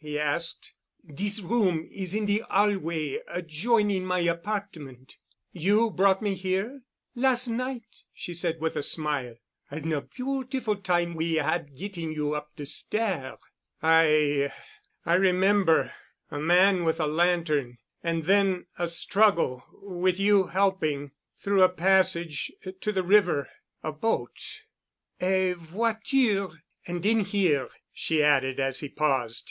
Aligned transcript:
he 0.00 0.18
asked. 0.18 0.72
"Dis 1.06 1.40
room 1.40 1.84
is 1.92 2.14
in 2.14 2.24
de 2.24 2.38
hallway 2.50 3.20
adjoining 3.28 4.06
my 4.06 4.20
apartment——" 4.20 5.18
"You 5.52 5.90
brought 5.90 6.22
me 6.22 6.32
here——?" 6.32 6.80
"Las' 7.14 7.46
night," 7.46 8.04
she 8.14 8.32
said, 8.32 8.58
with 8.58 8.74
a 8.74 8.82
smile, 8.82 9.34
"an' 9.70 9.92
a 9.92 10.00
beautiful 10.00 10.76
time 10.76 11.14
we 11.14 11.34
had 11.34 11.76
getting 11.76 12.10
you 12.10 12.34
up 12.34 12.56
de 12.56 12.64
stair——" 12.64 13.36
"I—I 13.82 15.14
remember—a 15.14 16.38
man 16.40 16.84
with 16.84 16.98
a 16.98 17.06
lantern—and 17.06 18.24
then 18.24 18.64
a 18.78 18.88
struggle—with 18.88 20.18
you 20.18 20.46
helping—through 20.46 21.62
a 21.62 21.68
passage—to 21.68 22.92
the 22.92 23.02
river—a 23.02 23.92
boat——" 23.92 24.62
"A 25.20 25.52
voiture 25.52 26.48
an' 26.86 27.02
den—here," 27.02 27.68
she 27.92 28.22
added 28.22 28.58
as 28.58 28.80
he 28.80 28.88
paused. 28.88 29.50